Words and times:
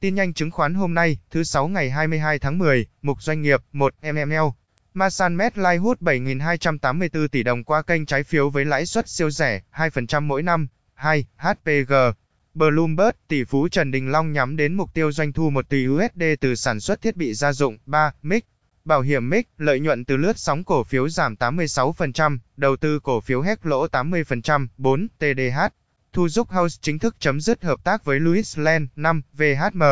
Tin 0.00 0.14
nhanh 0.14 0.34
chứng 0.34 0.50
khoán 0.50 0.74
hôm 0.74 0.94
nay, 0.94 1.18
thứ 1.30 1.44
sáu 1.44 1.68
ngày 1.68 1.90
22 1.90 2.38
tháng 2.38 2.58
10, 2.58 2.86
mục 3.02 3.22
doanh 3.22 3.42
nghiệp 3.42 3.60
1 3.72 3.94
MML. 4.02 4.48
Masan 4.94 5.36
Medline 5.36 5.76
hút 5.76 6.02
7.284 6.02 7.28
tỷ 7.28 7.42
đồng 7.42 7.64
qua 7.64 7.82
kênh 7.82 8.06
trái 8.06 8.22
phiếu 8.22 8.50
với 8.50 8.64
lãi 8.64 8.86
suất 8.86 9.08
siêu 9.08 9.30
rẻ, 9.30 9.60
2% 9.72 10.22
mỗi 10.22 10.42
năm. 10.42 10.68
2. 10.94 11.24
HPG. 11.36 11.92
Bloomberg, 12.54 13.10
tỷ 13.28 13.44
phú 13.44 13.68
Trần 13.68 13.90
Đình 13.90 14.12
Long 14.12 14.32
nhắm 14.32 14.56
đến 14.56 14.74
mục 14.74 14.94
tiêu 14.94 15.12
doanh 15.12 15.32
thu 15.32 15.50
1 15.50 15.68
tỷ 15.68 15.88
USD 15.88 16.22
từ 16.40 16.54
sản 16.54 16.80
xuất 16.80 17.02
thiết 17.02 17.16
bị 17.16 17.34
gia 17.34 17.52
dụng. 17.52 17.78
3. 17.86 18.12
MIC. 18.22 18.44
Bảo 18.84 19.00
hiểm 19.00 19.30
MIC, 19.30 19.48
lợi 19.58 19.80
nhuận 19.80 20.04
từ 20.04 20.16
lướt 20.16 20.38
sóng 20.38 20.64
cổ 20.64 20.84
phiếu 20.84 21.08
giảm 21.08 21.34
86%, 21.34 22.38
đầu 22.56 22.76
tư 22.76 23.00
cổ 23.00 23.20
phiếu 23.20 23.40
hét 23.40 23.66
lỗ 23.66 23.86
80%. 23.86 24.66
4. 24.76 25.08
TDH. 25.18 25.58
Thu 26.12 26.28
Giúp 26.28 26.50
House 26.50 26.78
chính 26.82 26.98
thức 26.98 27.16
chấm 27.20 27.40
dứt 27.40 27.64
hợp 27.64 27.84
tác 27.84 28.04
với 28.04 28.20
Louis 28.20 28.58
Land. 28.58 28.88
5. 28.96 29.22
VHM. 29.32 29.82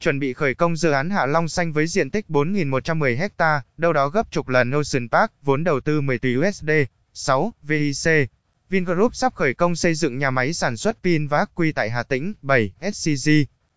Chuẩn 0.00 0.18
bị 0.18 0.32
khởi 0.32 0.54
công 0.54 0.76
dự 0.76 0.90
án 0.90 1.10
Hạ 1.10 1.26
Long 1.26 1.48
Xanh 1.48 1.72
với 1.72 1.86
diện 1.86 2.10
tích 2.10 2.24
4.110 2.28 3.28
ha, 3.38 3.62
đâu 3.76 3.92
đó 3.92 4.08
gấp 4.08 4.30
chục 4.30 4.48
lần 4.48 4.70
Ocean 4.70 5.08
Park, 5.08 5.32
vốn 5.42 5.64
đầu 5.64 5.80
tư 5.80 6.00
10 6.00 6.18
tỷ 6.18 6.36
USD. 6.36 6.70
6. 7.14 7.52
VIC. 7.62 8.30
Vingroup 8.70 9.14
sắp 9.14 9.34
khởi 9.34 9.54
công 9.54 9.76
xây 9.76 9.94
dựng 9.94 10.18
nhà 10.18 10.30
máy 10.30 10.52
sản 10.52 10.76
xuất 10.76 10.96
pin 11.02 11.26
và 11.26 11.44
quy 11.54 11.72
tại 11.72 11.90
Hà 11.90 12.02
Tĩnh. 12.02 12.34
7. 12.42 12.72
SCG. 12.92 13.30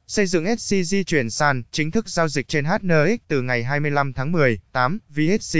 Xây 0.07 0.25
dựng 0.25 0.57
SCG 0.57 0.95
chuyển 1.05 1.29
sàn, 1.29 1.63
chính 1.71 1.91
thức 1.91 2.09
giao 2.09 2.27
dịch 2.27 2.47
trên 2.47 2.65
HNX 2.65 3.19
từ 3.27 3.41
ngày 3.41 3.63
25 3.63 4.13
tháng 4.13 4.31
10. 4.31 4.59
8. 4.71 4.99
VHC. 5.09 5.59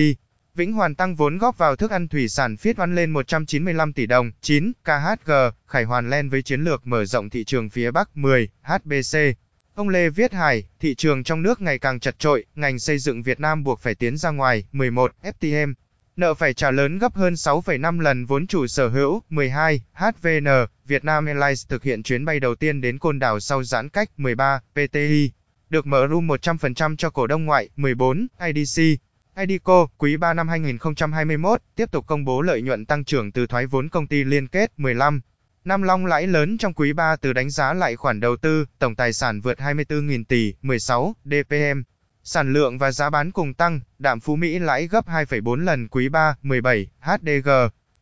Vĩnh 0.59 0.73
Hoàn 0.73 0.95
tăng 0.95 1.15
vốn 1.15 1.37
góp 1.37 1.57
vào 1.57 1.75
thức 1.75 1.91
ăn 1.91 2.07
thủy 2.07 2.27
sản 2.27 2.57
phiết 2.57 2.79
oan 2.79 2.95
lên 2.95 3.11
195 3.11 3.93
tỷ 3.93 4.05
đồng. 4.05 4.31
9. 4.41 4.71
KHG. 4.83 5.31
Khải 5.67 5.83
Hoàn 5.83 6.09
lên 6.09 6.29
với 6.29 6.41
chiến 6.41 6.61
lược 6.61 6.87
mở 6.87 7.05
rộng 7.05 7.29
thị 7.29 7.43
trường 7.43 7.69
phía 7.69 7.91
Bắc. 7.91 8.17
10. 8.17 8.49
HBC. 8.61 9.17
Ông 9.75 9.89
Lê 9.89 10.09
Viết 10.09 10.33
Hải, 10.33 10.63
thị 10.79 10.95
trường 10.95 11.23
trong 11.23 11.41
nước 11.41 11.61
ngày 11.61 11.79
càng 11.79 11.99
chật 11.99 12.19
trội, 12.19 12.45
ngành 12.55 12.79
xây 12.79 12.97
dựng 12.97 13.23
Việt 13.23 13.39
Nam 13.39 13.63
buộc 13.63 13.79
phải 13.79 13.95
tiến 13.95 14.17
ra 14.17 14.29
ngoài. 14.29 14.63
11. 14.71 15.11
FTM. 15.23 15.73
Nợ 16.15 16.33
phải 16.33 16.53
trả 16.53 16.71
lớn 16.71 16.99
gấp 16.99 17.15
hơn 17.15 17.33
6,5 17.33 17.99
lần 17.99 18.25
vốn 18.25 18.47
chủ 18.47 18.67
sở 18.67 18.87
hữu. 18.87 19.21
12. 19.29 19.81
HVN, 19.93 20.47
Vietnam 20.85 21.25
Airlines 21.25 21.67
thực 21.67 21.83
hiện 21.83 22.03
chuyến 22.03 22.25
bay 22.25 22.39
đầu 22.39 22.55
tiên 22.55 22.81
đến 22.81 22.99
Côn 22.99 23.19
Đảo 23.19 23.39
sau 23.39 23.63
giãn 23.63 23.89
cách. 23.89 24.09
13. 24.17 24.61
PTI, 24.73 25.31
được 25.69 25.87
mở 25.87 26.07
room 26.07 26.27
100% 26.27 26.95
cho 26.95 27.09
cổ 27.09 27.27
đông 27.27 27.45
ngoại. 27.45 27.69
14. 27.75 28.27
IDC, 28.39 28.81
Idico 29.39 29.87
quý 29.97 30.17
3 30.17 30.33
năm 30.33 30.47
2021, 30.47 31.61
tiếp 31.75 31.91
tục 31.91 32.07
công 32.07 32.25
bố 32.25 32.41
lợi 32.41 32.61
nhuận 32.61 32.85
tăng 32.85 33.03
trưởng 33.03 33.31
từ 33.31 33.47
thoái 33.47 33.65
vốn 33.65 33.89
công 33.89 34.07
ty 34.07 34.23
liên 34.23 34.47
kết. 34.47 34.71
15. 34.77 35.21
Nam 35.65 35.81
Long 35.81 36.05
lãi 36.05 36.27
lớn 36.27 36.57
trong 36.57 36.73
quý 36.73 36.93
3 36.93 37.15
từ 37.15 37.33
đánh 37.33 37.49
giá 37.49 37.73
lại 37.73 37.95
khoản 37.95 38.19
đầu 38.19 38.35
tư, 38.37 38.65
tổng 38.79 38.95
tài 38.95 39.13
sản 39.13 39.41
vượt 39.41 39.57
24.000 39.57 40.23
tỷ. 40.23 40.53
16. 40.61 41.15
DPM, 41.25 41.81
Sản 42.23 42.53
lượng 42.53 42.77
và 42.77 42.91
giá 42.91 43.09
bán 43.09 43.31
cùng 43.31 43.53
tăng, 43.53 43.79
đạm 43.99 44.19
Phú 44.19 44.35
Mỹ 44.35 44.59
lãi 44.59 44.87
gấp 44.87 45.07
2,4 45.07 45.55
lần 45.55 45.87
quý 45.87 46.09
3, 46.09 46.35
17, 46.41 46.87
HDG. 46.99 47.49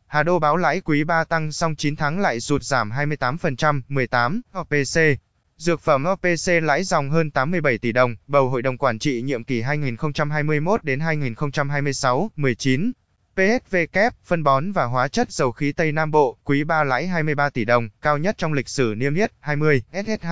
Hà 0.06 0.22
Đô 0.22 0.38
báo 0.38 0.56
lãi 0.56 0.80
quý 0.80 1.04
3 1.04 1.24
tăng 1.24 1.52
song 1.52 1.76
9 1.76 1.96
tháng 1.96 2.20
lại 2.20 2.40
sụt 2.40 2.62
giảm 2.62 2.90
28%, 2.90 3.80
18, 3.88 4.40
OPC. 4.60 5.20
Dược 5.58 5.80
phẩm 5.80 6.04
OPC 6.12 6.62
lãi 6.62 6.84
dòng 6.84 7.10
hơn 7.10 7.30
87 7.30 7.78
tỷ 7.78 7.92
đồng, 7.92 8.16
bầu 8.26 8.48
hội 8.48 8.62
đồng 8.62 8.78
quản 8.78 8.98
trị 8.98 9.22
nhiệm 9.22 9.44
kỳ 9.44 9.62
2021 9.62 10.84
đến 10.84 11.00
2026, 11.00 12.30
19. 12.36 12.92
PSV 13.34 13.76
kép, 13.92 14.12
phân 14.24 14.42
bón 14.42 14.72
và 14.72 14.84
hóa 14.84 15.08
chất 15.08 15.32
dầu 15.32 15.52
khí 15.52 15.72
Tây 15.72 15.92
Nam 15.92 16.10
Bộ, 16.10 16.38
quý 16.44 16.64
3 16.64 16.84
lãi 16.84 17.06
23 17.06 17.50
tỷ 17.50 17.64
đồng, 17.64 17.88
cao 18.02 18.18
nhất 18.18 18.38
trong 18.38 18.52
lịch 18.52 18.68
sử 18.68 18.94
niêm 18.96 19.14
yết, 19.14 19.32
20, 19.40 19.82
SSH. 19.92 20.26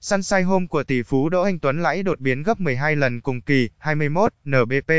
Sunshine 0.00 0.42
Home 0.42 0.66
của 0.66 0.84
tỷ 0.84 1.02
phú 1.02 1.28
Đỗ 1.28 1.42
Anh 1.42 1.58
Tuấn 1.58 1.82
lãi 1.82 2.02
đột 2.02 2.20
biến 2.20 2.42
gấp 2.42 2.60
12 2.60 2.96
lần 2.96 3.20
cùng 3.20 3.40
kỳ, 3.40 3.68
21, 3.78 4.32
NBP. 4.44 4.92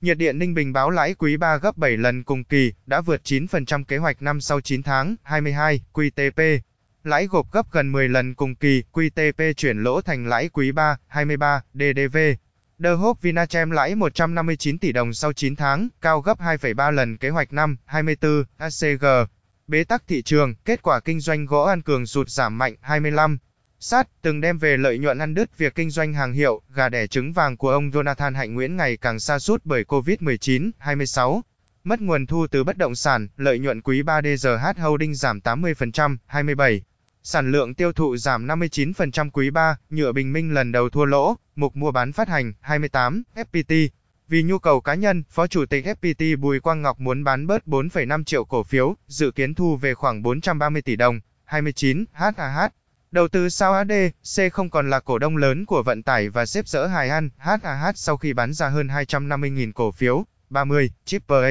Nhiệt 0.00 0.18
điện 0.18 0.38
Ninh 0.38 0.54
Bình 0.54 0.72
báo 0.72 0.90
lãi 0.90 1.14
quý 1.14 1.36
3 1.36 1.56
gấp 1.56 1.76
7 1.76 1.96
lần 1.96 2.22
cùng 2.24 2.44
kỳ, 2.44 2.72
đã 2.86 3.00
vượt 3.00 3.20
9% 3.24 3.84
kế 3.84 3.96
hoạch 3.96 4.22
năm 4.22 4.40
sau 4.40 4.60
9 4.60 4.82
tháng, 4.82 5.16
22, 5.22 5.80
QTP. 5.92 6.60
Lãi 7.04 7.26
gộp 7.26 7.52
gấp 7.52 7.72
gần 7.72 7.92
10 7.92 8.08
lần 8.08 8.34
cùng 8.34 8.54
kỳ, 8.54 8.82
QTP 8.92 9.52
chuyển 9.52 9.82
lỗ 9.82 10.00
thành 10.00 10.26
lãi 10.26 10.48
quý 10.48 10.72
3, 10.72 10.96
23, 11.06 11.62
DDV. 11.74 12.16
The 12.82 12.90
Hope 12.90 13.18
Vinachem 13.22 13.70
lãi 13.70 13.94
159 13.94 14.78
tỷ 14.78 14.92
đồng 14.92 15.12
sau 15.12 15.32
9 15.32 15.56
tháng, 15.56 15.88
cao 16.00 16.20
gấp 16.20 16.40
2,3 16.40 16.90
lần 16.90 17.16
kế 17.16 17.28
hoạch 17.28 17.52
năm, 17.52 17.76
24, 17.84 18.44
ACG. 18.56 19.04
Bế 19.66 19.84
tắc 19.84 20.02
thị 20.08 20.22
trường, 20.22 20.54
kết 20.64 20.82
quả 20.82 21.00
kinh 21.00 21.20
doanh 21.20 21.46
gỗ 21.46 21.62
An 21.62 21.82
Cường 21.82 22.06
sụt 22.06 22.28
giảm 22.28 22.58
mạnh, 22.58 22.74
25. 22.80 23.38
Sát 23.78 24.08
từng 24.22 24.40
đem 24.40 24.58
về 24.58 24.76
lợi 24.76 24.98
nhuận 24.98 25.18
ăn 25.18 25.34
đứt 25.34 25.58
việc 25.58 25.74
kinh 25.74 25.90
doanh 25.90 26.14
hàng 26.14 26.32
hiệu, 26.32 26.62
gà 26.74 26.88
đẻ 26.88 27.06
trứng 27.06 27.32
vàng 27.32 27.56
của 27.56 27.70
ông 27.70 27.90
Jonathan 27.90 28.34
Hạnh 28.34 28.54
Nguyễn 28.54 28.76
ngày 28.76 28.96
càng 28.96 29.20
xa 29.20 29.38
sút 29.38 29.60
bởi 29.64 29.84
Covid-19. 29.84 30.70
26. 30.78 31.42
Mất 31.84 32.00
nguồn 32.00 32.26
thu 32.26 32.46
từ 32.46 32.64
bất 32.64 32.76
động 32.76 32.94
sản, 32.94 33.28
lợi 33.36 33.58
nhuận 33.58 33.80
quý 33.80 34.02
3 34.02 34.20
DGH 34.22 34.80
Holding 34.80 35.14
giảm 35.14 35.38
80%. 35.38 36.16
27. 36.26 36.82
Sản 37.22 37.52
lượng 37.52 37.74
tiêu 37.74 37.92
thụ 37.92 38.16
giảm 38.16 38.46
59% 38.46 39.30
quý 39.30 39.50
3, 39.50 39.76
nhựa 39.90 40.12
bình 40.12 40.32
minh 40.32 40.54
lần 40.54 40.72
đầu 40.72 40.90
thua 40.90 41.04
lỗ, 41.04 41.36
mục 41.56 41.76
mua 41.76 41.90
bán 41.90 42.12
phát 42.12 42.28
hành. 42.28 42.52
28. 42.60 43.22
FPT. 43.34 43.88
Vì 44.28 44.42
nhu 44.42 44.58
cầu 44.58 44.80
cá 44.80 44.94
nhân, 44.94 45.22
Phó 45.30 45.46
Chủ 45.46 45.66
tịch 45.66 45.86
FPT 45.86 46.36
Bùi 46.36 46.60
Quang 46.60 46.82
Ngọc 46.82 47.00
muốn 47.00 47.24
bán 47.24 47.46
bớt 47.46 47.66
4,5 47.66 48.24
triệu 48.24 48.44
cổ 48.44 48.62
phiếu, 48.62 48.96
dự 49.06 49.30
kiến 49.30 49.54
thu 49.54 49.76
về 49.76 49.94
khoảng 49.94 50.22
430 50.22 50.82
tỷ 50.82 50.96
đồng. 50.96 51.20
29. 51.44 52.04
HAH. 52.12 52.72
Đầu 53.10 53.28
tư 53.28 53.48
sao 53.48 53.72
AD, 53.74 53.92
C 54.36 54.52
không 54.52 54.70
còn 54.70 54.90
là 54.90 55.00
cổ 55.00 55.18
đông 55.18 55.36
lớn 55.36 55.66
của 55.66 55.82
vận 55.82 56.02
tải 56.02 56.28
và 56.28 56.46
xếp 56.46 56.68
dỡ 56.68 56.86
hài 56.86 57.08
ăn, 57.08 57.30
HAH 57.36 57.92
sau 57.94 58.16
khi 58.16 58.32
bán 58.32 58.52
ra 58.52 58.68
hơn 58.68 58.86
250.000 58.86 59.72
cổ 59.72 59.90
phiếu, 59.90 60.24
30, 60.50 60.90
Chipper 61.04 61.44
A. 61.44 61.50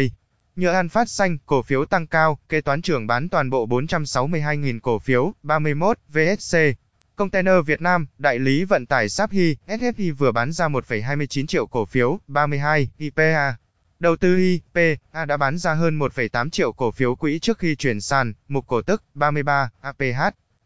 Nhờ 0.59 0.71
An 0.71 0.89
Phát 0.89 1.09
Xanh, 1.09 1.37
cổ 1.45 1.61
phiếu 1.61 1.85
tăng 1.85 2.07
cao, 2.07 2.39
kế 2.49 2.61
toán 2.61 2.81
trưởng 2.81 3.07
bán 3.07 3.29
toàn 3.29 3.49
bộ 3.49 3.67
462.000 3.67 4.79
cổ 4.79 4.99
phiếu, 4.99 5.33
31, 5.43 5.97
VSC. 6.09 6.57
Container 7.15 7.55
Việt 7.65 7.81
Nam, 7.81 8.07
đại 8.17 8.39
lý 8.39 8.63
vận 8.63 8.85
tải 8.85 9.09
Saphi, 9.09 9.55
SFI 9.67 10.13
vừa 10.13 10.31
bán 10.31 10.51
ra 10.51 10.67
1,29 10.67 11.45
triệu 11.45 11.67
cổ 11.67 11.85
phiếu, 11.85 12.19
32, 12.27 12.89
IPA. 12.97 13.55
Đầu 13.99 14.15
tư 14.15 14.37
IPA 14.37 15.25
đã 15.25 15.37
bán 15.37 15.57
ra 15.57 15.73
hơn 15.73 15.99
1,8 15.99 16.49
triệu 16.49 16.71
cổ 16.71 16.91
phiếu 16.91 17.15
quỹ 17.15 17.39
trước 17.39 17.59
khi 17.59 17.75
chuyển 17.75 18.01
sàn, 18.01 18.33
mục 18.47 18.67
cổ 18.67 18.81
tức, 18.81 19.03
33, 19.13 19.69
APH. 19.81 20.21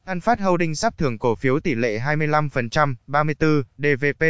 An 0.05 0.19
Phát 0.19 0.39
Holding 0.39 0.75
sắp 0.75 0.97
thưởng 0.97 1.17
cổ 1.17 1.35
phiếu 1.35 1.59
tỷ 1.59 1.75
lệ 1.75 1.99
25%, 1.99 2.95
34, 3.07 3.63
DVP. 3.77 4.23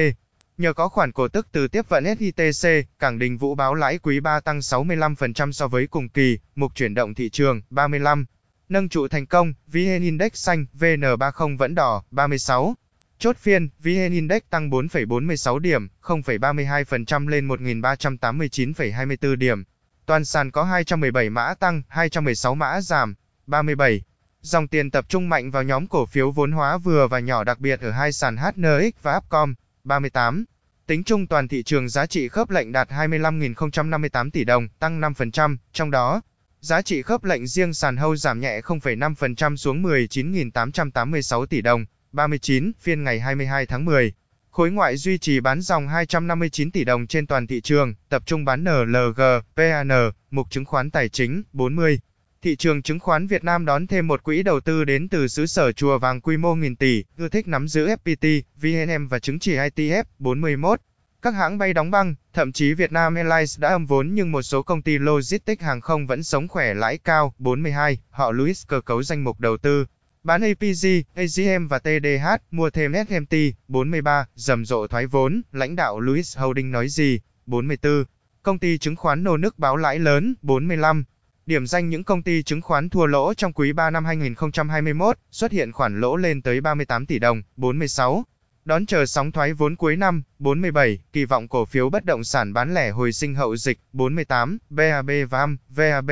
Nhờ 0.57 0.73
có 0.73 0.89
khoản 0.89 1.11
cổ 1.11 1.27
tức 1.27 1.47
từ 1.51 1.67
tiếp 1.67 1.89
vận 1.89 2.05
SITC, 2.19 2.69
Cảng 2.99 3.19
Đình 3.19 3.37
Vũ 3.37 3.55
báo 3.55 3.73
lãi 3.73 3.97
quý 3.97 4.19
3 4.19 4.39
tăng 4.39 4.59
65% 4.59 5.51
so 5.51 5.67
với 5.67 5.87
cùng 5.87 6.09
kỳ, 6.09 6.39
mục 6.55 6.75
chuyển 6.75 6.93
động 6.93 7.13
thị 7.13 7.29
trường, 7.29 7.61
35. 7.69 8.25
Nâng 8.69 8.89
trụ 8.89 9.07
thành 9.07 9.25
công, 9.25 9.53
VN 9.67 10.01
Index 10.01 10.31
xanh, 10.33 10.65
VN30 10.79 11.57
vẫn 11.57 11.75
đỏ, 11.75 12.03
36. 12.11 12.75
Chốt 13.19 13.37
phiên, 13.37 13.69
VN 13.79 14.11
Index 14.11 14.41
tăng 14.49 14.69
4,46 14.69 15.59
điểm, 15.59 15.87
0,32% 16.01 17.27
lên 17.27 17.47
1.389,24 17.47 19.35
điểm. 19.35 19.63
Toàn 20.05 20.25
sàn 20.25 20.51
có 20.51 20.63
217 20.63 21.29
mã 21.29 21.53
tăng, 21.53 21.81
216 21.87 22.55
mã 22.55 22.81
giảm, 22.81 23.15
37. 23.47 24.01
Dòng 24.41 24.67
tiền 24.67 24.91
tập 24.91 25.05
trung 25.09 25.29
mạnh 25.29 25.51
vào 25.51 25.63
nhóm 25.63 25.87
cổ 25.87 26.05
phiếu 26.05 26.31
vốn 26.31 26.51
hóa 26.51 26.77
vừa 26.77 27.07
và 27.07 27.19
nhỏ 27.19 27.43
đặc 27.43 27.59
biệt 27.59 27.81
ở 27.81 27.91
hai 27.91 28.11
sàn 28.11 28.37
HNX 28.37 28.93
và 29.01 29.17
Upcom. 29.17 29.53
38. 29.87 30.45
Tính 30.87 31.03
chung 31.03 31.27
toàn 31.27 31.47
thị 31.47 31.63
trường 31.63 31.89
giá 31.89 32.05
trị 32.05 32.27
khớp 32.27 32.49
lệnh 32.49 32.71
đạt 32.71 32.89
25.058 32.89 34.29
tỷ 34.31 34.43
đồng, 34.43 34.67
tăng 34.79 35.01
5%, 35.01 35.57
trong 35.73 35.91
đó, 35.91 36.21
giá 36.59 36.81
trị 36.81 37.01
khớp 37.01 37.23
lệnh 37.23 37.47
riêng 37.47 37.73
sàn 37.73 37.97
hâu 37.97 38.15
giảm 38.15 38.39
nhẹ 38.39 38.61
0,5% 38.61 39.55
xuống 39.55 39.83
19.886 39.83 41.45
tỷ 41.45 41.61
đồng. 41.61 41.85
39. 42.11 42.71
Phiên 42.81 43.03
ngày 43.03 43.19
22 43.19 43.65
tháng 43.65 43.85
10. 43.85 44.13
Khối 44.51 44.71
ngoại 44.71 44.97
duy 44.97 45.17
trì 45.17 45.39
bán 45.39 45.61
dòng 45.61 45.87
259 45.87 46.71
tỷ 46.71 46.83
đồng 46.83 47.07
trên 47.07 47.27
toàn 47.27 47.47
thị 47.47 47.61
trường, 47.61 47.93
tập 48.09 48.23
trung 48.25 48.45
bán 48.45 48.63
NLG, 48.63 49.21
PAN, 49.55 49.89
mục 50.31 50.49
chứng 50.49 50.65
khoán 50.65 50.91
tài 50.91 51.09
chính, 51.09 51.43
40. 51.53 51.99
Thị 52.43 52.55
trường 52.55 52.81
chứng 52.81 52.99
khoán 52.99 53.27
Việt 53.27 53.43
Nam 53.43 53.65
đón 53.65 53.87
thêm 53.87 54.07
một 54.07 54.23
quỹ 54.23 54.43
đầu 54.43 54.59
tư 54.59 54.83
đến 54.85 55.09
từ 55.09 55.27
xứ 55.27 55.45
sở 55.45 55.71
chùa 55.71 55.97
vàng 55.97 56.21
quy 56.21 56.37
mô 56.37 56.55
nghìn 56.55 56.75
tỷ, 56.75 57.03
ưa 57.17 57.29
thích 57.29 57.47
nắm 57.47 57.67
giữ 57.67 57.87
FPT, 57.87 58.41
VNM 58.61 59.07
và 59.07 59.19
chứng 59.19 59.39
chỉ 59.39 59.55
ITF 59.55 60.03
41. 60.19 60.79
Các 61.21 61.33
hãng 61.33 61.57
bay 61.57 61.73
đóng 61.73 61.91
băng, 61.91 62.15
thậm 62.33 62.51
chí 62.51 62.73
Vietnam 62.73 63.15
Airlines 63.15 63.59
đã 63.59 63.69
âm 63.69 63.85
vốn 63.85 64.09
nhưng 64.13 64.31
một 64.31 64.41
số 64.41 64.63
công 64.63 64.81
ty 64.81 64.97
logistics 64.97 65.61
hàng 65.61 65.81
không 65.81 66.07
vẫn 66.07 66.23
sống 66.23 66.47
khỏe 66.47 66.73
lãi 66.73 66.97
cao. 66.97 67.33
42. 67.37 67.99
Họ 68.09 68.31
Louis 68.31 68.67
cơ 68.67 68.81
cấu 68.81 69.03
danh 69.03 69.23
mục 69.23 69.39
đầu 69.39 69.57
tư. 69.57 69.85
Bán 70.23 70.41
APG, 70.41 70.87
AGM 71.15 71.67
và 71.67 71.79
TDH, 71.79 72.27
mua 72.51 72.69
thêm 72.69 72.93
SMT. 73.09 73.35
43. 73.67 74.25
Rầm 74.35 74.65
rộ 74.65 74.87
thoái 74.87 75.05
vốn, 75.05 75.41
lãnh 75.51 75.75
đạo 75.75 75.99
Louis 75.99 76.37
Holding 76.37 76.71
nói 76.71 76.89
gì? 76.89 77.19
44. 77.45 78.03
Công 78.43 78.59
ty 78.59 78.77
chứng 78.77 78.95
khoán 78.95 79.23
nô 79.23 79.37
nước 79.37 79.59
báo 79.59 79.77
lãi 79.77 79.99
lớn. 79.99 80.35
45. 80.41 81.03
Điểm 81.45 81.67
danh 81.67 81.89
những 81.89 82.03
công 82.03 82.23
ty 82.23 82.43
chứng 82.43 82.61
khoán 82.61 82.89
thua 82.89 83.05
lỗ 83.05 83.33
trong 83.33 83.53
quý 83.53 83.73
3 83.73 83.89
năm 83.89 84.05
2021, 84.05 85.17
xuất 85.31 85.51
hiện 85.51 85.71
khoản 85.71 86.01
lỗ 86.01 86.15
lên 86.15 86.41
tới 86.41 86.61
38 86.61 87.05
tỷ 87.05 87.19
đồng, 87.19 87.41
46. 87.57 88.25
Đón 88.65 88.85
chờ 88.85 89.05
sóng 89.05 89.31
thoái 89.31 89.53
vốn 89.53 89.75
cuối 89.75 89.95
năm, 89.95 90.23
47, 90.39 90.99
kỳ 91.13 91.25
vọng 91.25 91.47
cổ 91.47 91.65
phiếu 91.65 91.89
bất 91.89 92.05
động 92.05 92.23
sản 92.23 92.53
bán 92.53 92.73
lẻ 92.73 92.91
hồi 92.91 93.13
sinh 93.13 93.35
hậu 93.35 93.55
dịch, 93.55 93.79
48, 93.93 94.57
BAB 94.69 95.09
VAM, 95.29 95.57
VAB. 95.69 96.11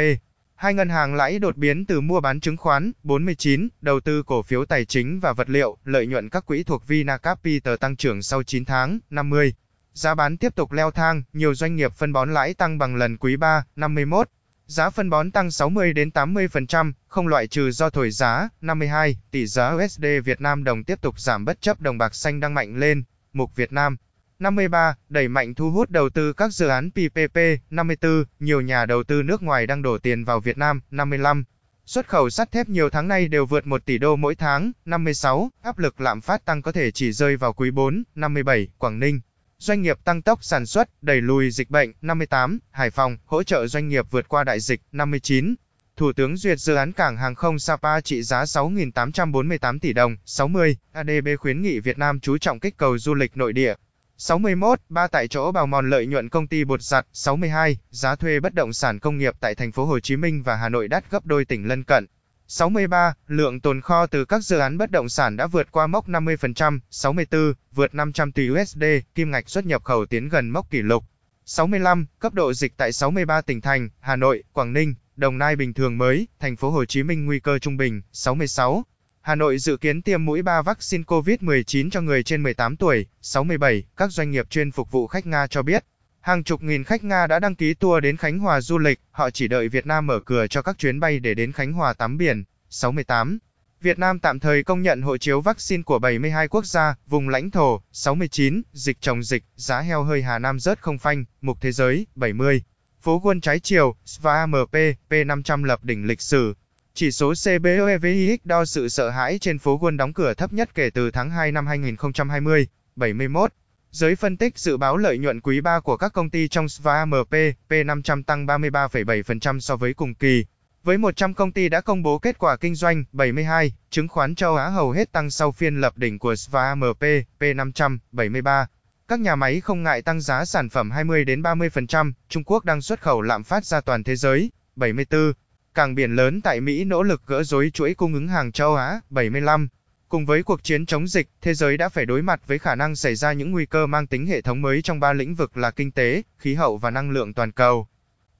Hai 0.55 0.73
ngân 0.73 0.89
hàng 0.89 1.15
lãi 1.15 1.39
đột 1.39 1.57
biến 1.57 1.85
từ 1.85 2.01
mua 2.01 2.19
bán 2.19 2.39
chứng 2.39 2.57
khoán, 2.57 2.91
49, 3.03 3.67
đầu 3.81 3.99
tư 3.99 4.23
cổ 4.23 4.41
phiếu 4.41 4.65
tài 4.65 4.85
chính 4.85 5.19
và 5.19 5.33
vật 5.33 5.49
liệu, 5.49 5.77
lợi 5.85 6.07
nhuận 6.07 6.29
các 6.29 6.45
quỹ 6.45 6.63
thuộc 6.63 6.87
Vinacapital 6.87 7.75
tăng 7.75 7.95
trưởng 7.95 8.21
sau 8.21 8.43
9 8.43 8.65
tháng, 8.65 8.99
50. 9.09 9.53
Giá 9.93 10.15
bán 10.15 10.37
tiếp 10.37 10.55
tục 10.55 10.71
leo 10.71 10.91
thang, 10.91 11.23
nhiều 11.33 11.55
doanh 11.55 11.75
nghiệp 11.75 11.93
phân 11.93 12.13
bón 12.13 12.33
lãi 12.33 12.53
tăng 12.53 12.77
bằng 12.77 12.95
lần 12.95 13.17
quý 13.17 13.35
3, 13.35 13.63
51. 13.75 14.27
Giá 14.71 14.89
phân 14.89 15.09
bón 15.09 15.31
tăng 15.31 15.51
60 15.51 15.93
đến 15.93 16.09
80%, 16.13 16.91
không 17.07 17.27
loại 17.27 17.47
trừ 17.47 17.71
do 17.71 17.89
thổi 17.89 18.11
giá. 18.11 18.49
52. 18.61 19.17
Tỷ 19.31 19.45
giá 19.45 19.71
USD 19.71 20.05
Việt 20.25 20.41
Nam 20.41 20.63
đồng 20.63 20.83
tiếp 20.83 21.01
tục 21.01 21.19
giảm 21.19 21.45
bất 21.45 21.61
chấp 21.61 21.81
đồng 21.81 21.97
bạc 21.97 22.15
xanh 22.15 22.39
đang 22.39 22.53
mạnh 22.53 22.77
lên. 22.77 23.03
Mục 23.33 23.55
Việt 23.55 23.73
Nam 23.73 23.97
53. 24.39 24.95
Đẩy 25.09 25.27
mạnh 25.27 25.55
thu 25.55 25.71
hút 25.71 25.89
đầu 25.89 26.09
tư 26.09 26.33
các 26.33 26.53
dự 26.53 26.67
án 26.67 26.89
PPP. 26.91 27.37
54. 27.69 28.23
Nhiều 28.39 28.61
nhà 28.61 28.85
đầu 28.85 29.03
tư 29.03 29.23
nước 29.23 29.43
ngoài 29.43 29.67
đang 29.67 29.81
đổ 29.81 29.97
tiền 29.97 30.23
vào 30.23 30.39
Việt 30.39 30.57
Nam. 30.57 30.81
55. 30.91 31.43
Xuất 31.85 32.07
khẩu 32.07 32.29
sắt 32.29 32.51
thép 32.51 32.69
nhiều 32.69 32.89
tháng 32.89 33.07
nay 33.07 33.27
đều 33.27 33.45
vượt 33.45 33.67
1 33.67 33.85
tỷ 33.85 33.97
đô 33.97 34.15
mỗi 34.15 34.35
tháng. 34.35 34.71
56. 34.85 35.49
Áp 35.61 35.79
lực 35.79 36.01
lạm 36.01 36.21
phát 36.21 36.45
tăng 36.45 36.61
có 36.61 36.71
thể 36.71 36.91
chỉ 36.91 37.11
rơi 37.11 37.37
vào 37.37 37.53
quý 37.53 37.71
4. 37.71 38.03
57. 38.15 38.67
Quảng 38.77 38.99
Ninh 38.99 39.19
Doanh 39.61 39.81
nghiệp 39.81 39.97
tăng 40.03 40.21
tốc 40.21 40.43
sản 40.43 40.65
xuất, 40.65 40.89
đẩy 41.03 41.21
lùi 41.21 41.51
dịch 41.51 41.69
bệnh, 41.69 41.91
58, 42.01 42.59
Hải 42.71 42.89
Phòng, 42.89 43.17
hỗ 43.25 43.43
trợ 43.43 43.67
doanh 43.67 43.89
nghiệp 43.89 44.05
vượt 44.11 44.29
qua 44.29 44.43
đại 44.43 44.59
dịch, 44.59 44.81
59. 44.91 45.55
Thủ 45.95 46.13
tướng 46.13 46.37
duyệt 46.37 46.59
dự 46.59 46.75
án 46.75 46.91
cảng 46.91 47.17
hàng 47.17 47.35
không 47.35 47.59
Sapa 47.59 48.01
trị 48.01 48.23
giá 48.23 48.43
6.848 48.43 49.79
tỷ 49.79 49.93
đồng, 49.93 50.17
60. 50.25 50.77
ADB 50.91 51.27
khuyến 51.39 51.61
nghị 51.61 51.79
Việt 51.79 51.97
Nam 51.97 52.19
chú 52.19 52.37
trọng 52.37 52.59
kích 52.59 52.77
cầu 52.77 52.97
du 52.97 53.13
lịch 53.13 53.37
nội 53.37 53.53
địa. 53.53 53.73
61. 54.17 54.79
Ba 54.89 55.07
tại 55.07 55.27
chỗ 55.27 55.51
bào 55.51 55.67
mòn 55.67 55.89
lợi 55.89 56.05
nhuận 56.05 56.29
công 56.29 56.47
ty 56.47 56.63
bột 56.63 56.81
giặt. 56.81 57.07
62. 57.13 57.77
Giá 57.89 58.15
thuê 58.15 58.39
bất 58.39 58.53
động 58.53 58.73
sản 58.73 58.99
công 58.99 59.17
nghiệp 59.17 59.33
tại 59.39 59.55
thành 59.55 59.71
phố 59.71 59.85
Hồ 59.85 59.99
Chí 59.99 60.15
Minh 60.15 60.43
và 60.43 60.55
Hà 60.55 60.69
Nội 60.69 60.87
đắt 60.87 61.11
gấp 61.11 61.25
đôi 61.25 61.45
tỉnh 61.45 61.67
lân 61.67 61.83
cận. 61.83 62.05
63. 62.51 63.13
Lượng 63.27 63.59
tồn 63.59 63.81
kho 63.81 64.05
từ 64.05 64.25
các 64.25 64.43
dự 64.43 64.57
án 64.57 64.77
bất 64.77 64.91
động 64.91 65.09
sản 65.09 65.37
đã 65.37 65.47
vượt 65.47 65.71
qua 65.71 65.87
mốc 65.87 66.07
50%. 66.07 66.79
64. 66.89 67.53
Vượt 67.71 67.95
500 67.95 68.31
tỷ 68.31 68.49
USD, 68.49 68.83
kim 69.15 69.31
ngạch 69.31 69.49
xuất 69.49 69.65
nhập 69.65 69.83
khẩu 69.83 70.05
tiến 70.05 70.29
gần 70.29 70.49
mốc 70.49 70.69
kỷ 70.69 70.81
lục. 70.81 71.03
65. 71.45 72.05
Cấp 72.19 72.33
độ 72.33 72.53
dịch 72.53 72.73
tại 72.77 72.93
63 72.93 73.41
tỉnh 73.41 73.61
thành, 73.61 73.89
Hà 73.99 74.15
Nội, 74.15 74.43
Quảng 74.53 74.73
Ninh, 74.73 74.95
Đồng 75.15 75.37
Nai 75.37 75.55
bình 75.55 75.73
thường 75.73 75.97
mới, 75.97 76.27
thành 76.39 76.55
phố 76.55 76.69
Hồ 76.69 76.85
Chí 76.85 77.03
Minh 77.03 77.25
nguy 77.25 77.39
cơ 77.39 77.59
trung 77.59 77.77
bình. 77.77 78.01
66. 78.13 78.85
Hà 79.21 79.35
Nội 79.35 79.57
dự 79.57 79.77
kiến 79.77 80.01
tiêm 80.01 80.25
mũi 80.25 80.41
3 80.41 80.61
vaccine 80.61 81.03
COVID-19 81.03 81.89
cho 81.89 82.01
người 82.01 82.23
trên 82.23 82.43
18 82.43 82.77
tuổi. 82.77 83.05
67. 83.21 83.83
Các 83.97 84.11
doanh 84.11 84.31
nghiệp 84.31 84.49
chuyên 84.49 84.71
phục 84.71 84.91
vụ 84.91 85.07
khách 85.07 85.25
Nga 85.25 85.47
cho 85.47 85.61
biết, 85.61 85.85
Hàng 86.21 86.43
chục 86.43 86.63
nghìn 86.63 86.83
khách 86.83 87.03
Nga 87.03 87.27
đã 87.27 87.39
đăng 87.39 87.55
ký 87.55 87.73
tour 87.73 88.03
đến 88.03 88.17
Khánh 88.17 88.39
Hòa 88.39 88.61
du 88.61 88.77
lịch, 88.77 88.99
họ 89.11 89.29
chỉ 89.29 89.47
đợi 89.47 89.69
Việt 89.69 89.85
Nam 89.85 90.07
mở 90.07 90.19
cửa 90.25 90.47
cho 90.47 90.61
các 90.61 90.77
chuyến 90.77 90.99
bay 90.99 91.19
để 91.19 91.33
đến 91.33 91.51
Khánh 91.51 91.73
Hòa 91.73 91.93
tắm 91.93 92.17
biển. 92.17 92.43
68. 92.69 93.37
Việt 93.81 93.99
Nam 93.99 94.19
tạm 94.19 94.39
thời 94.39 94.63
công 94.63 94.81
nhận 94.81 95.01
hộ 95.01 95.17
chiếu 95.17 95.41
vaccine 95.41 95.83
của 95.83 95.99
72 95.99 96.47
quốc 96.47 96.65
gia, 96.65 96.95
vùng 97.07 97.29
lãnh 97.29 97.51
thổ. 97.51 97.81
69. 97.91 98.61
Dịch 98.73 98.97
chồng 99.01 99.23
dịch, 99.23 99.43
giá 99.55 99.79
heo 99.79 100.03
hơi 100.03 100.21
Hà 100.23 100.39
Nam 100.39 100.59
rớt 100.59 100.81
không 100.81 100.97
phanh, 100.97 101.25
mục 101.41 101.57
thế 101.61 101.71
giới. 101.71 102.07
70. 102.15 102.63
Phố 103.01 103.19
quân 103.23 103.41
trái 103.41 103.59
chiều, 103.59 103.95
SVAMP, 104.05 104.75
P500 105.09 105.63
lập 105.63 105.83
đỉnh 105.83 106.07
lịch 106.07 106.21
sử. 106.21 106.55
Chỉ 106.93 107.11
số 107.11 107.33
CBOEVIX 107.33 108.37
đo 108.43 108.65
sự 108.65 108.89
sợ 108.89 109.09
hãi 109.09 109.39
trên 109.39 109.59
phố 109.59 109.77
quân 109.77 109.97
đóng 109.97 110.13
cửa 110.13 110.33
thấp 110.33 110.53
nhất 110.53 110.69
kể 110.75 110.89
từ 110.89 111.11
tháng 111.11 111.29
2 111.29 111.51
năm 111.51 111.67
2020. 111.67 112.67
71. 112.95 113.53
Giới 113.91 114.15
phân 114.15 114.37
tích 114.37 114.57
dự 114.57 114.77
báo 114.77 114.97
lợi 114.97 115.17
nhuận 115.17 115.41
quý 115.41 115.61
3 115.61 115.79
của 115.79 115.97
các 115.97 116.13
công 116.13 116.29
ty 116.29 116.47
trong 116.47 116.69
SVAMP, 116.69 117.33
P500 117.69 118.23
tăng 118.23 118.45
33,7% 118.45 119.59
so 119.59 119.75
với 119.75 119.93
cùng 119.93 120.15
kỳ. 120.15 120.45
Với 120.83 120.97
100 120.97 121.33
công 121.33 121.51
ty 121.51 121.69
đã 121.69 121.81
công 121.81 122.03
bố 122.03 122.19
kết 122.19 122.37
quả 122.37 122.57
kinh 122.57 122.75
doanh, 122.75 123.03
72, 123.11 123.73
chứng 123.89 124.07
khoán 124.07 124.35
châu 124.35 124.55
Á 124.55 124.67
hầu 124.67 124.91
hết 124.91 125.11
tăng 125.11 125.31
sau 125.31 125.51
phiên 125.51 125.81
lập 125.81 125.97
đỉnh 125.97 126.19
của 126.19 126.35
SVAMP, 126.35 127.03
P500, 127.39 127.97
73. 128.11 128.67
Các 129.07 129.19
nhà 129.19 129.35
máy 129.35 129.61
không 129.61 129.83
ngại 129.83 130.01
tăng 130.01 130.21
giá 130.21 130.45
sản 130.45 130.69
phẩm 130.69 130.91
20 130.91 131.25
đến 131.25 131.41
30%, 131.41 132.11
Trung 132.29 132.43
Quốc 132.43 132.65
đang 132.65 132.81
xuất 132.81 133.01
khẩu 133.01 133.21
lạm 133.21 133.43
phát 133.43 133.65
ra 133.65 133.81
toàn 133.81 134.03
thế 134.03 134.15
giới, 134.15 134.51
74. 134.75 135.33
Cảng 135.73 135.95
biển 135.95 136.15
lớn 136.15 136.41
tại 136.41 136.61
Mỹ 136.61 136.83
nỗ 136.83 137.03
lực 137.03 137.21
gỡ 137.27 137.43
rối 137.43 137.71
chuỗi 137.73 137.93
cung 137.93 138.13
ứng 138.13 138.27
hàng 138.27 138.51
châu 138.51 138.75
Á, 138.75 139.01
75. 139.09 139.67
Cùng 140.11 140.25
với 140.25 140.43
cuộc 140.43 140.63
chiến 140.63 140.85
chống 140.85 141.07
dịch, 141.07 141.29
thế 141.41 141.53
giới 141.53 141.77
đã 141.77 141.89
phải 141.89 142.05
đối 142.05 142.21
mặt 142.21 142.41
với 142.47 142.59
khả 142.59 142.75
năng 142.75 142.95
xảy 142.95 143.15
ra 143.15 143.33
những 143.33 143.51
nguy 143.51 143.65
cơ 143.65 143.87
mang 143.87 144.07
tính 144.07 144.27
hệ 144.27 144.41
thống 144.41 144.61
mới 144.61 144.81
trong 144.81 144.99
ba 144.99 145.13
lĩnh 145.13 145.35
vực 145.35 145.57
là 145.57 145.71
kinh 145.71 145.91
tế, 145.91 146.21
khí 146.37 146.53
hậu 146.53 146.77
và 146.77 146.89
năng 146.89 147.11
lượng 147.11 147.33
toàn 147.33 147.51
cầu. 147.51 147.87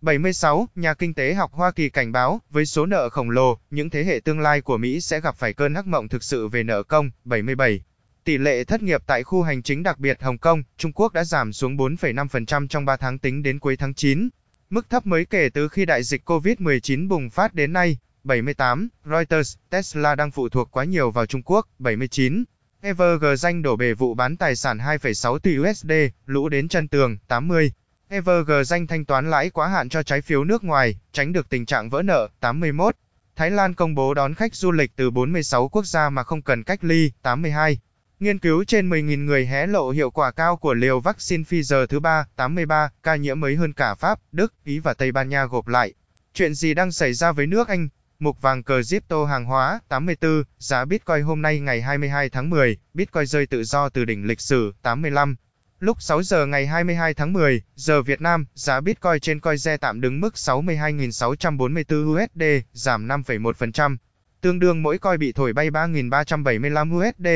76. 0.02 0.68
Nhà 0.76 0.94
kinh 0.94 1.14
tế 1.14 1.34
học 1.34 1.52
Hoa 1.54 1.72
Kỳ 1.72 1.90
cảnh 1.90 2.12
báo, 2.12 2.42
với 2.50 2.66
số 2.66 2.86
nợ 2.86 3.10
khổng 3.10 3.30
lồ, 3.30 3.60
những 3.70 3.90
thế 3.90 4.04
hệ 4.04 4.20
tương 4.24 4.40
lai 4.40 4.62
của 4.62 4.78
Mỹ 4.78 5.02
sẽ 5.02 5.22
gặp 5.22 5.36
phải 5.36 5.54
cơn 5.54 5.76
hắc 5.76 5.88
mộng 5.88 6.08
thực 6.08 6.24
sự 6.24 6.48
về 6.48 6.64
nợ 6.64 6.84
công. 6.84 7.12
77. 7.26 7.82
Tỷ 8.24 8.38
lệ 8.38 8.64
thất 8.64 8.82
nghiệp 8.82 9.02
tại 9.08 9.24
khu 9.24 9.42
hành 9.42 9.64
chính 9.64 9.84
đặc 9.84 10.00
biệt 10.00 10.22
Hồng 10.22 10.38
Kông, 10.38 10.64
Trung 10.78 10.92
Quốc 10.94 11.14
đã 11.14 11.24
giảm 11.24 11.54
xuống 11.54 11.78
4,5% 11.78 12.68
trong 12.68 12.86
3 12.86 12.98
tháng 12.98 13.20
tính 13.20 13.44
đến 13.44 13.60
cuối 13.60 13.78
tháng 13.78 13.94
9. 13.94 14.30
Mức 14.70 14.90
thấp 14.90 15.06
mới 15.06 15.26
kể 15.26 15.50
từ 15.50 15.68
khi 15.68 15.86
đại 15.86 16.04
dịch 16.04 16.30
COVID-19 16.30 17.08
bùng 17.08 17.30
phát 17.30 17.54
đến 17.54 17.74
nay. 17.74 17.98
78. 18.24 18.88
Reuters, 19.06 19.56
Tesla 19.70 20.16
đang 20.16 20.32
phụ 20.32 20.50
thuộc 20.50 20.72
quá 20.72 20.84
nhiều 20.84 21.12
vào 21.12 21.26
Trung 21.26 21.42
Quốc. 21.46 21.68
79. 21.80 22.44
Evergrande 22.82 23.36
danh 23.36 23.62
đổ 23.62 23.76
bề 23.76 23.94
vụ 23.94 24.14
bán 24.14 24.38
tài 24.38 24.56
sản 24.56 24.78
2,6 24.78 25.40
tỷ 25.40 25.60
USD, 25.60 25.92
lũ 26.26 26.50
đến 26.50 26.68
chân 26.68 26.88
tường. 26.88 27.18
80. 27.28 27.72
Evergrande 28.10 28.64
danh 28.64 28.88
thanh 28.88 29.06
toán 29.06 29.30
lãi 29.30 29.50
quá 29.50 29.68
hạn 29.68 29.90
cho 29.90 30.04
trái 30.04 30.22
phiếu 30.22 30.44
nước 30.44 30.64
ngoài, 30.64 31.00
tránh 31.14 31.34
được 31.34 31.50
tình 31.50 31.66
trạng 31.66 31.90
vỡ 31.90 32.02
nợ. 32.02 32.30
81. 32.40 32.96
Thái 33.36 33.52
Lan 33.52 33.74
công 33.74 33.96
bố 33.96 34.14
đón 34.14 34.34
khách 34.34 34.56
du 34.56 34.72
lịch 34.72 34.92
từ 34.96 35.12
46 35.12 35.70
quốc 35.70 35.86
gia 35.86 36.10
mà 36.10 36.24
không 36.24 36.42
cần 36.42 36.64
cách 36.64 36.84
ly. 36.84 37.12
82. 37.22 37.80
Nghiên 38.20 38.40
cứu 38.40 38.64
trên 38.64 38.90
10.000 38.90 39.26
người 39.26 39.46
hé 39.46 39.68
lộ 39.68 39.90
hiệu 39.90 40.12
quả 40.12 40.32
cao 40.32 40.58
của 40.58 40.74
liều 40.74 41.00
vaccine 41.00 41.44
Pfizer 41.44 41.86
thứ 41.86 42.00
ba, 42.00 42.26
83, 42.36 42.90
ca 43.04 43.16
nhiễm 43.16 43.40
mới 43.40 43.56
hơn 43.56 43.74
cả 43.74 43.96
Pháp, 43.96 44.20
Đức, 44.32 44.54
Ý 44.64 44.80
và 44.80 44.94
Tây 44.94 45.12
Ban 45.12 45.30
Nha 45.30 45.46
gộp 45.46 45.68
lại. 45.68 45.94
Chuyện 46.34 46.54
gì 46.54 46.74
đang 46.74 46.92
xảy 46.92 47.14
ra 47.14 47.32
với 47.32 47.48
nước 47.48 47.68
Anh? 47.68 47.90
Mục 48.22 48.42
vàng 48.42 48.64
cờ 48.64 48.82
Crypto 48.84 49.26
hàng 49.26 49.46
hóa 49.46 49.80
84, 49.88 50.44
giá 50.60 50.86
Bitcoin 50.86 51.24
hôm 51.24 51.42
nay 51.42 51.60
ngày 51.60 51.82
22 51.82 52.30
tháng 52.30 52.50
10, 52.50 52.78
Bitcoin 52.94 53.26
rơi 53.26 53.46
tự 53.46 53.64
do 53.64 53.90
từ 53.90 54.06
đỉnh 54.06 54.28
lịch 54.28 54.42
sử 54.42 54.74
85. 54.82 55.36
Lúc 55.80 56.02
6 56.02 56.24
giờ 56.24 56.46
ngày 56.46 56.68
22 56.68 57.13
tháng 57.13 57.34
10, 57.34 57.62
giờ 57.75 58.01
Việt 58.01 58.22
Nam, 58.22 58.46
giá 58.54 58.82
Bitcoin 58.82 59.20
trên 59.20 59.40
CoinGe 59.40 59.78
tạm 59.78 60.01
đứng 60.01 60.22
mức 60.22 60.34
62.644 60.34 62.24
USD, 62.24 62.44
giảm 62.74 63.08
5,1%. 63.08 63.98
Tương 64.42 64.60
đương 64.60 64.84
mỗi 64.84 64.98
coin 64.98 65.20
bị 65.20 65.32
thổi 65.32 65.54
bay 65.54 65.70
3.375 65.70 67.10
USD. 67.10 67.28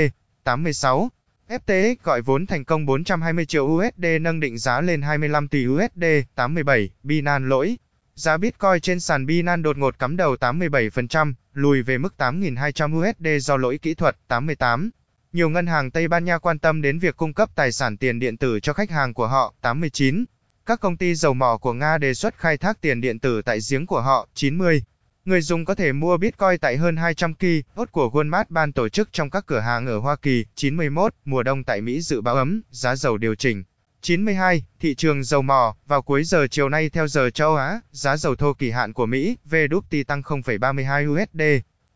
86. 0.43 1.09
FTX 1.49 1.95
gọi 2.03 2.21
vốn 2.21 2.45
thành 2.45 2.65
công 2.65 2.85
420 2.85 3.45
triệu 3.45 3.65
USD 3.65 4.05
nâng 4.21 4.39
định 4.39 4.57
giá 4.57 4.81
lên 4.81 5.01
25 5.01 5.47
tỷ 5.47 5.67
USD. 5.67 6.03
87. 6.35 6.89
Binance 7.03 7.45
lỗi. 7.47 7.77
Giá 8.19 8.37
Bitcoin 8.37 8.79
trên 8.81 8.99
sàn 8.99 9.25
Binance 9.25 9.61
đột 9.61 9.77
ngột 9.77 9.99
cắm 9.99 10.17
đầu 10.17 10.35
87%, 10.35 11.33
lùi 11.53 11.81
về 11.81 11.97
mức 11.97 12.13
8.200 12.17 12.99
USD 12.99 13.47
do 13.47 13.57
lỗi 13.57 13.77
kỹ 13.81 13.93
thuật 13.93 14.17
88. 14.27 14.89
Nhiều 15.33 15.49
ngân 15.49 15.67
hàng 15.67 15.91
Tây 15.91 16.07
Ban 16.07 16.25
Nha 16.25 16.37
quan 16.37 16.59
tâm 16.59 16.81
đến 16.81 16.99
việc 16.99 17.17
cung 17.17 17.33
cấp 17.33 17.49
tài 17.55 17.71
sản 17.71 17.97
tiền 17.97 18.19
điện 18.19 18.37
tử 18.37 18.59
cho 18.59 18.73
khách 18.73 18.91
hàng 18.91 19.13
của 19.13 19.27
họ 19.27 19.53
89. 19.61 20.25
Các 20.65 20.79
công 20.79 20.97
ty 20.97 21.15
dầu 21.15 21.33
mỏ 21.33 21.57
của 21.57 21.73
Nga 21.73 21.97
đề 21.97 22.13
xuất 22.13 22.37
khai 22.37 22.57
thác 22.57 22.81
tiền 22.81 23.01
điện 23.01 23.19
tử 23.19 23.41
tại 23.41 23.59
giếng 23.69 23.85
của 23.85 24.01
họ 24.01 24.27
90. 24.33 24.83
Người 25.25 25.41
dùng 25.41 25.65
có 25.65 25.75
thể 25.75 25.91
mua 25.91 26.17
Bitcoin 26.17 26.57
tại 26.61 26.77
hơn 26.77 26.97
200 26.97 27.33
kỳ, 27.33 27.63
hốt 27.73 27.91
của 27.91 28.09
Walmart 28.13 28.45
ban 28.49 28.73
tổ 28.73 28.89
chức 28.89 29.09
trong 29.11 29.29
các 29.29 29.45
cửa 29.45 29.59
hàng 29.59 29.87
ở 29.87 29.99
Hoa 29.99 30.15
Kỳ 30.15 30.45
91. 30.55 31.13
Mùa 31.25 31.43
đông 31.43 31.63
tại 31.63 31.81
Mỹ 31.81 32.01
dự 32.01 32.21
báo 32.21 32.35
ấm, 32.35 32.61
giá 32.69 32.95
dầu 32.95 33.17
điều 33.17 33.35
chỉnh 33.35 33.63
92. 34.05 34.63
Thị 34.79 34.95
trường 34.95 35.23
dầu 35.23 35.41
mỏ, 35.41 35.75
vào 35.87 36.01
cuối 36.01 36.23
giờ 36.23 36.47
chiều 36.47 36.69
nay 36.69 36.89
theo 36.89 37.07
giờ 37.07 37.29
châu 37.29 37.55
Á, 37.55 37.79
giá 37.91 38.17
dầu 38.17 38.35
thô 38.35 38.53
kỳ 38.53 38.71
hạn 38.71 38.93
của 38.93 39.05
Mỹ, 39.05 39.37
WTI 39.49 40.03
tăng 40.03 40.21
0,32 40.21 41.13
USD, 41.13 41.41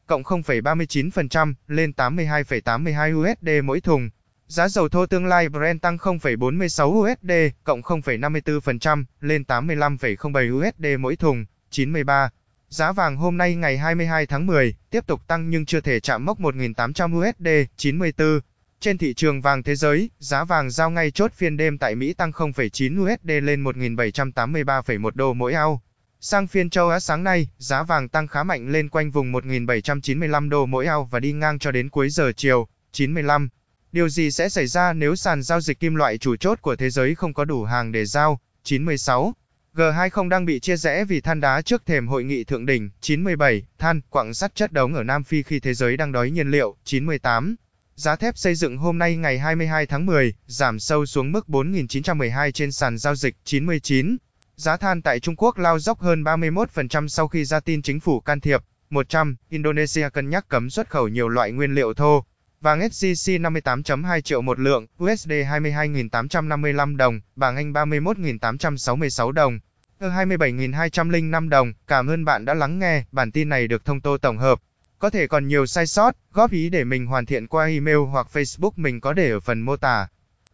cộng 0.07 0.23
0,39%, 0.23 1.53
lên 1.67 1.91
82,82 1.97 3.21
USD 3.21 3.63
mỗi 3.63 3.81
thùng. 3.81 4.09
Giá 4.47 4.67
dầu 4.67 4.89
thô 4.89 5.05
tương 5.05 5.25
lai 5.25 5.49
Brent 5.49 5.81
tăng 5.81 5.97
0,46 5.97 7.11
USD, 7.11 7.31
cộng 7.63 7.81
0,54%, 7.81 9.03
lên 9.21 9.43
85,07 9.47 10.57
USD 10.57 10.99
mỗi 10.99 11.15
thùng. 11.15 11.45
93. 11.69 12.29
Giá 12.69 12.91
vàng 12.91 13.17
hôm 13.17 13.37
nay 13.37 13.55
ngày 13.55 13.77
22 13.77 14.25
tháng 14.25 14.45
10, 14.45 14.75
tiếp 14.89 15.07
tục 15.07 15.27
tăng 15.27 15.49
nhưng 15.49 15.65
chưa 15.65 15.81
thể 15.81 15.99
chạm 15.99 16.25
mốc 16.25 16.39
1.800 16.39 17.29
USD. 17.29 17.69
94. 17.77 18.39
Trên 18.81 18.97
thị 18.97 19.13
trường 19.13 19.41
vàng 19.41 19.63
thế 19.63 19.75
giới, 19.75 20.09
giá 20.19 20.43
vàng 20.43 20.71
giao 20.71 20.89
ngay 20.89 21.11
chốt 21.11 21.33
phiên 21.33 21.57
đêm 21.57 21.77
tại 21.77 21.95
Mỹ 21.95 22.13
tăng 22.13 22.31
0,9 22.31 23.03
USD 23.03 23.29
lên 23.43 23.63
1.783,1 23.63 25.11
đô 25.13 25.33
mỗi 25.33 25.53
ao. 25.53 25.81
Sang 26.19 26.47
phiên 26.47 26.69
châu 26.69 26.89
Á 26.89 26.99
sáng 26.99 27.23
nay, 27.23 27.47
giá 27.57 27.83
vàng 27.83 28.09
tăng 28.09 28.27
khá 28.27 28.43
mạnh 28.43 28.71
lên 28.71 28.89
quanh 28.89 29.11
vùng 29.11 29.31
1.795 29.31 30.49
đô 30.49 30.65
mỗi 30.65 30.85
ao 30.85 31.05
và 31.11 31.19
đi 31.19 31.33
ngang 31.33 31.59
cho 31.59 31.71
đến 31.71 31.89
cuối 31.89 32.09
giờ 32.09 32.31
chiều. 32.37 32.67
95. 32.91 33.49
Điều 33.91 34.09
gì 34.09 34.31
sẽ 34.31 34.49
xảy 34.49 34.67
ra 34.67 34.93
nếu 34.93 35.15
sàn 35.15 35.43
giao 35.43 35.61
dịch 35.61 35.79
kim 35.79 35.95
loại 35.95 36.17
chủ 36.17 36.35
chốt 36.35 36.61
của 36.61 36.75
thế 36.75 36.89
giới 36.89 37.15
không 37.15 37.33
có 37.33 37.45
đủ 37.45 37.63
hàng 37.63 37.91
để 37.91 38.05
giao? 38.05 38.39
96. 38.63 39.33
G20 39.75 40.29
đang 40.29 40.45
bị 40.45 40.59
chia 40.59 40.77
rẽ 40.77 41.05
vì 41.05 41.21
than 41.21 41.39
đá 41.39 41.61
trước 41.61 41.85
thềm 41.85 42.07
hội 42.07 42.23
nghị 42.23 42.43
thượng 42.43 42.65
đỉnh. 42.65 42.89
97. 43.01 43.63
Than, 43.77 44.01
quặng 44.09 44.33
sắt 44.33 44.55
chất 44.55 44.71
đống 44.71 44.93
ở 44.93 45.03
Nam 45.03 45.23
Phi 45.23 45.43
khi 45.43 45.59
thế 45.59 45.73
giới 45.73 45.97
đang 45.97 46.11
đói 46.11 46.31
nhiên 46.31 46.51
liệu. 46.51 46.75
98. 46.83 47.55
Giá 47.99 48.15
thép 48.15 48.37
xây 48.37 48.55
dựng 48.55 48.77
hôm 48.77 48.97
nay 48.97 49.15
ngày 49.15 49.39
22 49.39 49.85
tháng 49.85 50.05
10, 50.05 50.33
giảm 50.47 50.79
sâu 50.79 51.05
xuống 51.05 51.31
mức 51.31 51.45
4.912 51.47 52.51
trên 52.51 52.71
sàn 52.71 52.97
giao 52.97 53.15
dịch 53.15 53.35
99. 53.43 54.17
Giá 54.55 54.77
than 54.77 55.01
tại 55.01 55.19
Trung 55.19 55.35
Quốc 55.35 55.57
lao 55.57 55.79
dốc 55.79 55.99
hơn 55.99 56.23
31% 56.23 57.07
sau 57.07 57.27
khi 57.27 57.45
ra 57.45 57.59
tin 57.59 57.81
chính 57.81 57.99
phủ 57.99 58.19
can 58.19 58.39
thiệp. 58.39 58.61
100. 58.89 59.35
Indonesia 59.49 60.09
cân 60.09 60.29
nhắc 60.29 60.45
cấm 60.49 60.69
xuất 60.69 60.89
khẩu 60.89 61.07
nhiều 61.07 61.29
loại 61.29 61.51
nguyên 61.51 61.75
liệu 61.75 61.93
thô. 61.93 62.25
Vàng 62.61 62.79
SJC 62.79 63.41
58.2 63.41 64.21
triệu 64.21 64.41
một 64.41 64.59
lượng, 64.59 64.87
USD 65.03 65.31
22.855 65.31 66.97
đồng, 66.97 67.21
bảng 67.35 67.55
Anh 67.55 67.73
31.866 67.73 69.31
đồng, 69.31 69.59
ơ 69.99 70.09
27.205 70.09 71.49
đồng. 71.49 71.73
Cảm 71.87 72.07
ơn 72.07 72.25
bạn 72.25 72.45
đã 72.45 72.53
lắng 72.53 72.79
nghe, 72.79 73.03
bản 73.11 73.31
tin 73.31 73.49
này 73.49 73.67
được 73.67 73.85
thông 73.85 74.01
tô 74.01 74.17
tổng 74.17 74.37
hợp. 74.37 74.59
Có 74.99 75.09
thể 75.09 75.27
còn 75.27 75.47
nhiều 75.47 75.65
sai 75.65 75.87
sót, 75.87 76.15
góp 76.33 76.51
ý 76.51 76.69
để 76.69 76.83
mình 76.83 77.05
hoàn 77.05 77.25
thiện 77.25 77.47
qua 77.47 77.65
email 77.65 77.97
hoặc 77.97 78.27
Facebook 78.33 78.71
mình 78.75 79.01
có 79.01 79.13
để 79.13 79.31
ở 79.31 79.39
phần 79.39 79.61
mô 79.61 79.77
tả. 79.77 80.07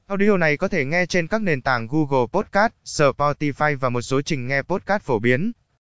Audio 0.08 0.38
này 0.38 0.58
có 0.58 0.68
thể 0.68 0.86
nghe 0.86 1.06
trên 1.06 1.28
các 1.28 1.42
nền 1.42 1.62
tảng 1.62 1.88
Google 1.88 2.26
Podcast, 2.32 2.74
Spotify 2.86 3.78
và 3.78 3.90
một 3.90 4.02
số 4.02 4.22
trình 4.22 4.48
nghe 4.48 4.62
podcast 4.62 5.04
phổ 5.04 5.20
biến. 5.20 5.52